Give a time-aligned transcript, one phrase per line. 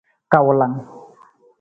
[0.31, 0.75] Kawulang.